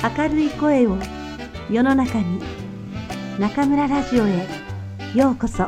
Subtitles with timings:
[0.00, 0.96] 明るい声を
[1.68, 2.40] 世の中に
[3.36, 4.46] 中村ラジオへ
[5.12, 5.66] ようこそ。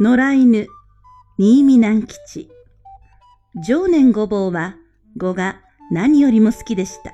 [0.00, 0.66] 野良犬
[1.36, 2.48] 新見南吉。
[3.66, 4.76] 常年ごぼうは
[5.18, 5.60] 語が
[5.90, 7.12] 何よりも好きでした。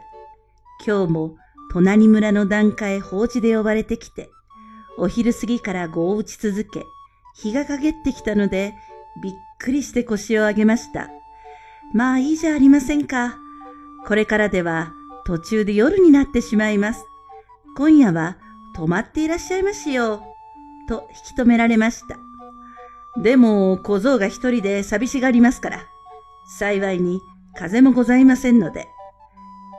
[0.86, 1.36] 今日も
[1.72, 4.30] 隣村の檀家へ法事で呼ばれてきて
[4.98, 6.84] お昼過ぎから碁を打ち続け、
[7.36, 8.74] 日が陰ってきたので、
[9.22, 11.08] びっくりして腰を上げました。
[11.94, 13.38] まあいいじゃありませんか。
[14.06, 14.92] これからでは
[15.24, 17.04] 途中で夜になってしまいます。
[17.76, 18.36] 今夜は
[18.74, 20.22] 泊まっていらっしゃいますよ。
[20.88, 22.18] と引き止められました。
[23.20, 25.86] でも小僧が一人で寂しがりますから、
[26.58, 27.20] 幸いに
[27.56, 28.86] 風もございませんので。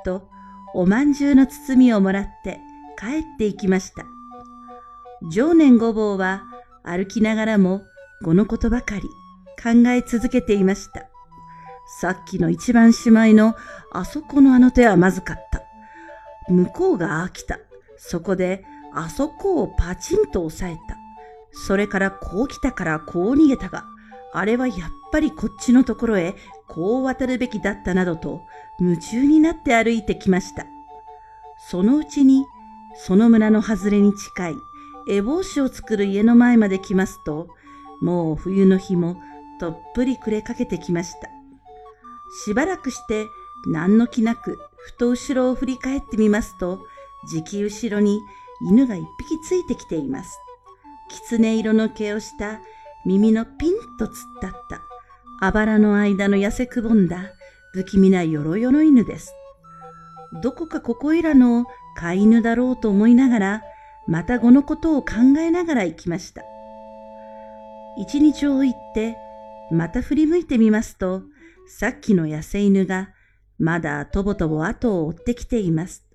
[0.06, 0.28] と、
[0.74, 2.60] おまんじゅうの包みをもらって
[2.98, 4.06] 帰っていきました。
[5.32, 6.44] 常年ごぼうは
[6.84, 7.82] 歩きながらも
[8.24, 9.02] このことばかり
[9.62, 11.10] 考え続けていました。
[12.02, 13.56] さっきの一番しまいの
[13.92, 15.62] あそこのあの手はまずかった。
[16.48, 17.60] 向こうが飽きた。
[17.98, 20.98] そこであそこをパチンと押さえた。
[21.52, 23.86] それからこう来たからこう逃げたが、
[24.34, 24.78] あれはやっ
[25.12, 26.36] ぱりこっちのところへ
[26.68, 28.42] こう渡るべきだったなどと
[28.80, 30.66] 夢中になって歩いてきました。
[31.70, 32.46] そのうちに
[32.96, 34.56] その村の外れに近い
[35.10, 37.50] 烏帽子を作る家の前まで来ますと、
[38.00, 39.18] もう冬の日も
[39.60, 41.30] とっぷり暮れかけてきました。
[42.46, 43.26] しばらくして
[43.68, 46.86] 何の気なくふと後ろを振り返ってみますと、
[47.28, 48.20] じき後ろに
[48.62, 50.40] 犬が一匹ついてきています。
[51.10, 52.60] 狐色の毛をした
[53.06, 54.82] 耳のピンと突っ立った、
[55.42, 57.32] あばらの間の痩せくぼんだ
[57.74, 59.34] 不気味なよろよろ犬です。
[60.44, 61.66] どこかここいらの
[61.98, 63.64] 飼い犬だろうと思いながら、
[64.10, 66.42] また語のことを考えながら行きました。
[68.00, 69.18] 一日を行って、
[69.72, 71.22] また振り向いてみますと、
[71.68, 73.10] さっきの野生犬が
[73.60, 76.08] まだとぼとぼ後を追ってきています。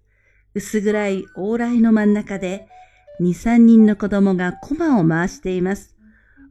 [0.55, 2.67] 薄暗い往来の真ん中で、
[3.21, 5.95] 二三人の子供が駒を回しています。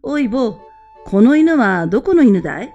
[0.01, 0.61] おい坊、
[1.05, 2.73] この犬はどこの犬だい？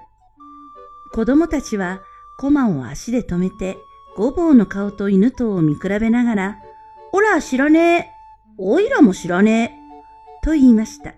[1.15, 2.03] 子供たちは
[2.39, 3.79] 駒を足で止めて、
[4.15, 6.59] ごぼうの顔と犬とを見比べながら、
[7.13, 8.18] おら、知らねえ。
[8.61, 9.73] おいらも知らね
[10.43, 10.45] え。
[10.45, 11.15] と言いました。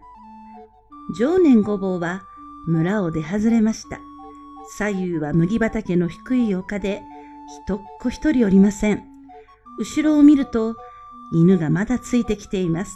[1.19, 2.23] 常年ごぼうは
[2.67, 3.99] 村を出外れました。
[4.77, 7.03] 左右は麦畑の低い丘で、
[7.67, 9.03] 一っ子一人おりません。
[9.79, 10.77] 後ろを見ると、
[11.33, 12.95] 犬がまだついてきています。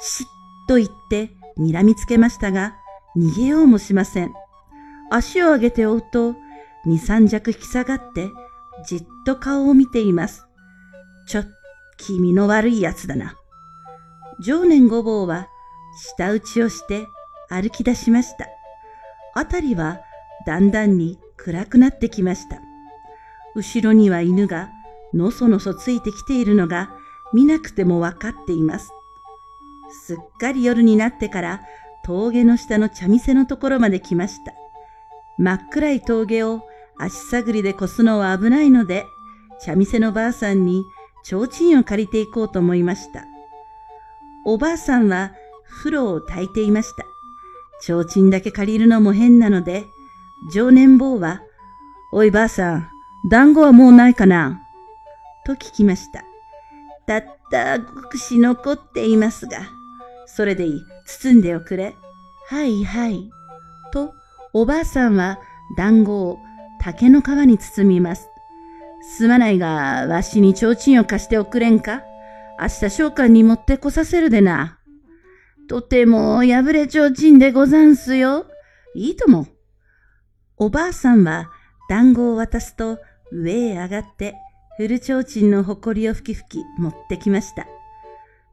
[0.00, 0.26] しっ
[0.68, 2.76] と言って睨みつけましたが、
[3.16, 4.32] 逃げようもしません。
[5.10, 6.34] 足を上げて追うと、
[6.84, 8.28] 二三尺引き下がって、
[8.86, 10.44] じっと顔を見ています。
[11.26, 11.46] ちょっ、
[11.96, 13.36] 気味の悪いやつだな。
[14.40, 15.48] 常年ごぼうは
[15.96, 17.08] 舌打ちをして
[17.48, 18.46] 歩き出しました。
[19.34, 20.00] あたりは
[20.46, 22.60] だんだんに暗くなってきました。
[23.54, 24.70] 後ろには犬が
[25.12, 26.90] のそのそついてきているのが
[27.32, 28.90] 見なくてもわかっています。
[30.06, 31.62] すっかり夜になってから
[32.04, 34.52] 峠の下の茶店のところまで来ました。
[35.38, 36.62] 真っ暗い峠を
[36.98, 39.06] 足探りで越すのは危ないので、
[39.60, 40.84] 茶店のばあさんに
[41.24, 43.24] 提灯を借りていこうと思いました。
[44.44, 45.32] おばあさんは
[45.68, 47.04] 風呂を炊いていました。
[47.80, 49.86] 提灯だけ借りるのも変なので、
[50.52, 51.42] 常年坊は、
[52.12, 52.88] おいばあさん、
[53.30, 54.60] 団子はもうないかな
[55.46, 56.24] と聞きました。
[57.06, 59.60] たったごくし残っていますが、
[60.26, 61.96] それでいい、包んでおくれ。
[62.48, 63.30] はいはい。
[63.92, 64.14] と、
[64.52, 65.38] おばあさんは
[65.76, 66.38] 団子を
[66.80, 68.28] 竹の皮に包みます。
[69.16, 72.02] すまないが、わしに提灯を貸しておくれんか？
[72.60, 74.78] 明日召喚に持ってこさせるでな。
[75.68, 78.46] とても破れちょうちんでござんすよ。
[78.94, 79.46] いいとも。
[80.56, 81.50] おばあさんは
[81.88, 82.98] 団子を渡すと
[83.32, 84.34] 上へ上がって
[84.76, 87.66] 古ちょうちんの埃をふきふき持ってきました。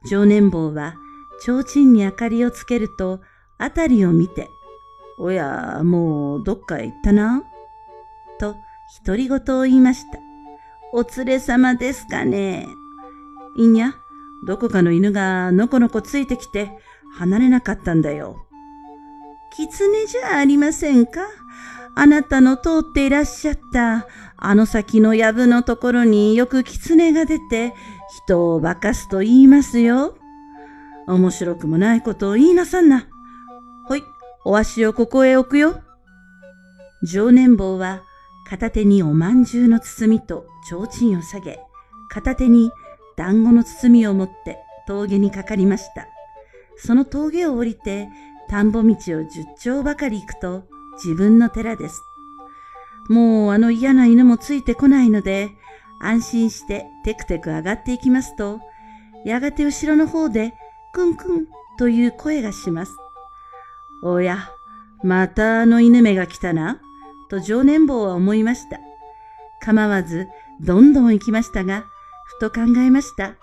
[0.10, 0.96] 常年坊は
[1.44, 3.22] ちょうちんに明かりをつけると
[3.60, 4.48] あたりを見て、
[5.20, 7.44] おや、もうどっかへ行ったな？
[8.40, 8.56] と
[9.06, 10.20] 独り言を言いました。
[10.94, 12.66] お連れ様ですかね？
[13.56, 13.96] いにゃ、
[14.44, 16.72] どこかの犬がのこのこついてきて
[17.18, 18.46] 離れなかったんだよ。
[19.56, 21.22] 狐じゃありませんか？
[21.94, 24.08] あなたの通っていらっしゃった
[24.38, 27.74] あの先の藪のところによく狐が出て
[28.26, 30.16] 人を化かすと言いますよ。
[31.08, 33.08] 面白くもないことを言いなさんな。
[33.88, 34.04] ほい、
[34.46, 35.82] お足をここへ置くよ。
[37.04, 38.04] 常年坊は
[38.48, 41.60] 片手におまんじゅうの包みと提灯を下げ、
[42.10, 42.72] 片手に
[43.18, 46.08] 団子の包みを持って峠にかかりました。
[46.78, 48.10] その峠を降りて
[48.50, 50.64] 田んぼ道を十丁ばかり行くと
[51.04, 52.04] 自分の寺です。
[53.10, 55.52] もうあの嫌な犬もついてこないので、
[56.00, 58.60] 安心してテクテク上がっていきますと、
[59.26, 60.54] やがて後ろの方で
[60.94, 61.48] クンクン
[61.78, 62.96] という声がします。
[64.04, 64.50] おや、
[65.04, 66.82] またあの犬目が来たな、
[67.30, 68.80] と常年坊は思いました。
[69.62, 70.28] 構わず、
[70.60, 71.86] どんどん行きましたが、
[72.38, 73.36] ふと考えました。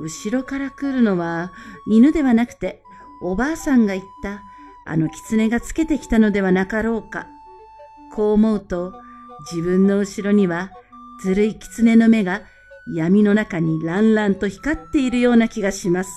[0.00, 1.52] 後ろから来るのは
[1.86, 2.82] 犬ではなくて、
[3.22, 4.42] おばあさんが言った
[4.86, 7.26] あの狐がつけてきたのではなかろうか。
[8.12, 8.94] こう思うと、
[9.52, 10.70] 自分の後ろには
[11.22, 12.42] ずるい狐の目が
[12.94, 16.10] 闇の中にランランと光っているような気がします。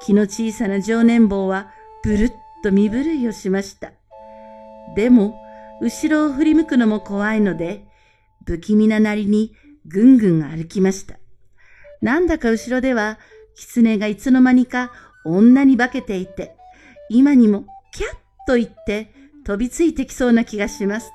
[0.00, 1.70] 気の小さな常年坊は
[2.02, 2.32] ぶるっ
[2.62, 3.92] と身震いをしました。
[4.96, 5.38] でも、
[5.82, 7.84] 後ろを振り向くのも怖いので、
[8.46, 9.52] 不気味ななりに
[9.88, 11.18] ぐんぐん歩きました。
[12.00, 13.18] なんだか後ろでは、
[13.54, 14.92] 狐がいつの間にか
[15.24, 16.54] 女に化けていて、
[17.10, 18.10] 今にもキャッ
[18.46, 19.12] と言って
[19.44, 21.10] 飛びついてきそうな気がします。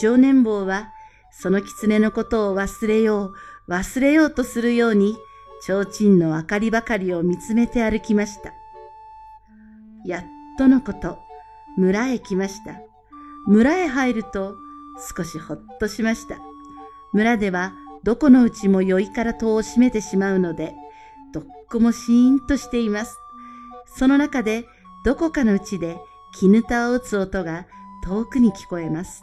[0.00, 0.90] 常年坊は
[1.30, 3.34] その狐のことを忘れよ
[3.68, 5.16] う、忘れようとするように、
[5.60, 8.52] 提灯の明かりばかりを見つめて歩きました。
[10.04, 10.24] やっ
[10.58, 11.18] とのこと、
[11.76, 12.80] 村へ来ました。
[13.46, 14.56] 村へ入ると
[15.16, 16.38] 少しほっとしました。
[17.12, 17.72] 村では
[18.04, 20.74] どこのうちも酔いから戸を閉めてしまうので、
[21.32, 23.18] どっこもシーンとしています。
[23.96, 24.66] その中で
[25.04, 25.96] どこかのうちで
[26.34, 27.66] 絹田を打つ音が
[28.04, 29.22] 遠くに聞こえます。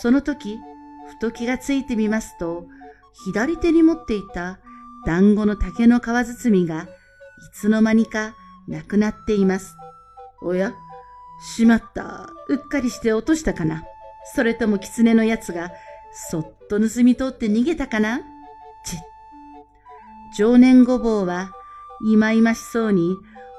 [0.00, 0.58] その時、
[1.08, 2.66] ふと気がついてみますと、
[3.24, 4.58] 左手に持っていた
[5.06, 6.88] 団子の竹の皮包みがい
[7.54, 8.34] つの間にか
[8.68, 9.76] なくなっています。
[10.42, 10.74] おや、
[11.40, 12.30] しまった。
[12.48, 13.84] うっかりして落としたかな。
[14.34, 15.70] それとも狐のやつが
[16.12, 18.18] そっと盗み取って逃げたかな？
[18.18, 18.22] ち。
[20.36, 21.52] 常年ごぼうは
[22.04, 23.16] いまいましそうに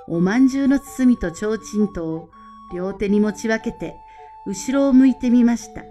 [0.08, 2.30] おまんじゅうの包みと提灯とを
[2.74, 3.96] 両手に持ち分けて
[4.46, 5.84] 後ろを向いてみました。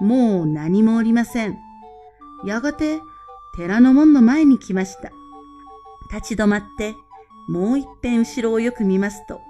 [0.00, 1.58] もう何もおりません。
[2.44, 3.00] やがて
[3.56, 5.12] 寺の門の前に来ました。
[6.12, 6.94] 立ち止まって
[7.48, 9.40] もう一遍後ろをよく見ますと、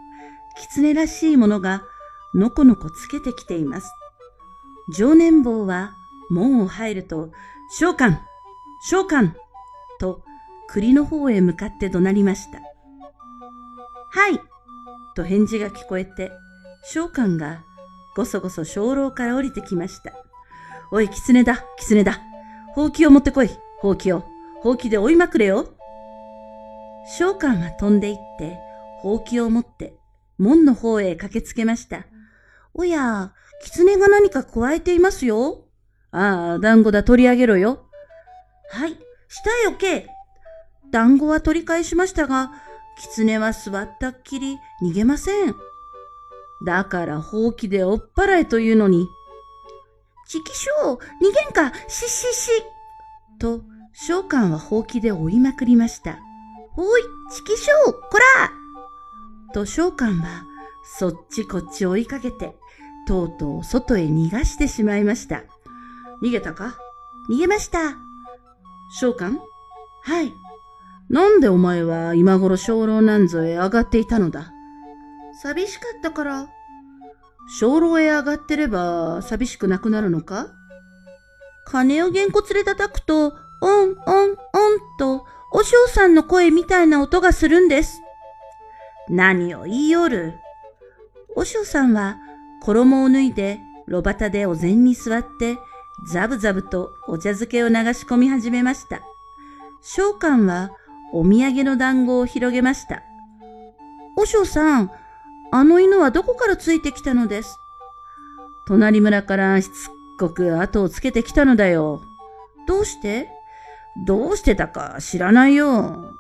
[0.57, 1.83] 狐らしいものが
[2.35, 3.91] のこのこつけてきています。
[4.97, 5.95] 常年坊は
[6.31, 7.31] 門を入ると、
[7.79, 8.19] 召喚
[8.91, 9.33] 召喚
[9.99, 10.23] と
[10.69, 12.61] 栗の方へ向かって怒鳴りました。
[14.11, 14.41] はい
[15.17, 16.33] と返事が聞こえて、
[16.83, 17.63] 召喚が
[18.17, 20.13] ごそごそ鐘楼から降りてきました。
[20.93, 22.21] おい、狐だ、狐だ。
[22.75, 24.25] ほうきを持ってこい、ほうきを。
[24.61, 25.75] ほうきで追いまくれよ。
[27.19, 28.59] 召喚は飛んでいって、
[28.99, 29.95] ほうきを持って、
[30.39, 32.07] 門の方へ駆けつけました。
[32.73, 33.33] おや、
[33.63, 35.64] 狐が何か加えていますよ？
[36.15, 37.87] ああ、団子だ、取り上げろよ。
[38.71, 38.97] はい、
[39.29, 40.09] 下へ置け。
[40.93, 42.53] 団子は取り返しましたが、
[42.97, 45.55] 狐は座ったっきり逃げません。
[46.65, 49.09] だからほうきで追っ払えというのに、
[50.29, 52.51] ちきしょう、逃げんか、ししし。
[53.41, 53.63] と、
[53.93, 56.19] 召喚はほうきで追いまくりました。
[56.77, 57.03] おい、
[57.33, 58.51] ちきしょう、こら
[59.53, 60.45] と召喚は、
[60.85, 62.55] そっちこっち追いかけて、
[63.09, 65.43] とうとう外へ逃がしてしまいました。
[66.25, 66.79] 逃げたか？
[67.29, 67.99] 逃げました。
[68.99, 69.37] 召喚？
[70.05, 70.33] はい。
[71.11, 74.51] なんでお前は今頃鐘楼なんぞへ上がっていたのだ？
[75.43, 76.49] 寂しかったから。
[77.61, 80.47] 鐘楼へ上がってれば寂しくなくなるのか？
[81.67, 84.37] 鐘をげんこつで叩くと、オン、オン、オン
[84.99, 88.01] と、お嬢さんの声みたいな音がするんです。
[89.11, 90.33] 何を言いよる？
[91.37, 92.17] お嬢さんは
[92.63, 95.59] 衣を脱いで炉端でお膳に座って
[96.07, 99.01] ザブザブとお茶漬けを流し込み始めました。
[99.81, 100.71] 召喚は
[101.13, 103.03] お土産の団子を広げました。
[104.17, 104.91] お嬢さん、
[105.51, 107.59] あの犬はどこからついてきたのです？
[108.67, 112.03] 隣村からしつこく後をつけてきたのだよ。
[112.67, 113.29] どうして？
[114.07, 116.13] どうしてたか知らないよ。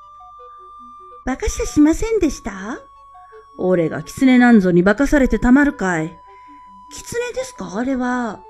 [1.27, 2.79] 馬鹿しゃしませんでした？
[3.59, 6.19] 俺が狐なんぞに化かされてたまるかい。
[6.93, 7.77] 狐ですか？
[7.77, 8.41] あれは。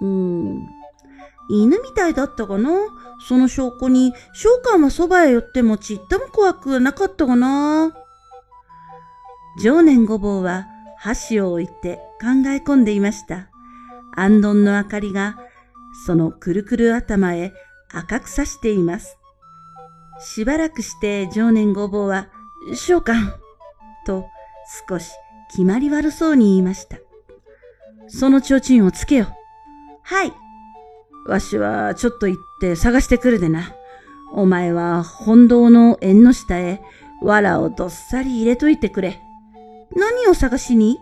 [0.00, 0.66] うん。
[1.50, 2.70] 犬みたいだったかな？
[3.26, 7.92] その証拠に、召喚はそばへ寄ってもちっとも怖くなかったかな？
[9.62, 10.66] 常年ごぼうは
[10.96, 13.48] 箸を置いて考え込んでいました。
[14.14, 15.38] あんどんの明かりが
[16.06, 17.52] そのくるくる頭へ
[17.92, 19.16] 赤くさしています。
[20.20, 22.28] しばらくして常年ごぼうは、
[22.74, 23.32] 召喚
[24.06, 24.26] と
[24.88, 25.10] 少し
[25.50, 26.98] 決まり悪そうに言いました。
[28.06, 29.34] その提灯をつけよ。
[30.10, 30.32] はい。
[31.24, 33.72] わしはちょっと行って探してくるでな。
[34.32, 36.82] お前は本堂の縁の下へ
[37.22, 39.20] 藁をどっさり入れといてくれ。
[39.94, 40.98] 何を探しに？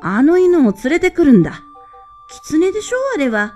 [0.00, 1.60] あの犬を連れてくるんだ。
[2.44, 2.96] 狐でしょ？
[3.16, 3.54] あれは。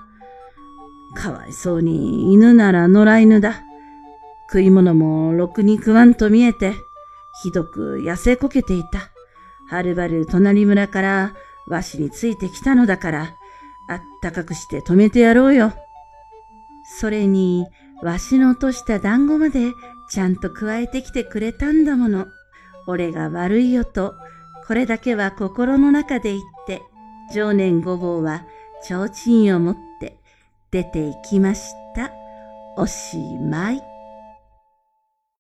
[1.15, 3.63] かわいそうに犬なら野良犬だ。
[4.49, 6.75] 食い物もろくに食わんと見えて、
[7.45, 9.11] ひどく痩せこけていた。
[9.69, 11.35] はるばる隣村から
[11.69, 13.37] わしについてきたのだから、
[13.91, 15.73] あったかくして止めてやろうよ。
[16.85, 17.67] それに、
[18.03, 19.73] わしの落とした団子まで
[20.09, 22.27] ちゃんと加えてきてくれたんだもの。
[22.87, 24.15] 俺が悪いよと、
[24.67, 26.83] これだけは心の中で言って、
[27.35, 28.45] 常年ごぼうは
[28.83, 30.17] 提灯を持って
[30.71, 32.13] 出て行きました。
[32.77, 33.90] おしまい。